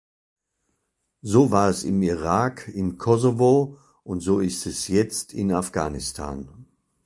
So 1.21 1.51
war 1.51 1.69
es 1.69 1.83
im 1.83 2.01
Irak, 2.01 2.67
im 2.73 2.97
Kosovo 2.97 3.77
und 4.03 4.21
so 4.21 4.39
ist 4.39 4.65
es 4.65 4.87
jetzt 4.87 5.31
in 5.31 5.51
Afghanistan. 5.51 6.65